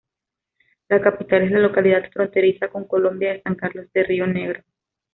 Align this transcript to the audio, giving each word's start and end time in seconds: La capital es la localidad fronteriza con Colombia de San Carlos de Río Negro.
La 0.89 0.99
capital 0.99 1.43
es 1.43 1.51
la 1.51 1.59
localidad 1.59 2.09
fronteriza 2.11 2.69
con 2.69 2.87
Colombia 2.87 3.33
de 3.33 3.43
San 3.43 3.53
Carlos 3.53 3.85
de 3.93 4.01
Río 4.01 4.25
Negro. 4.25 4.63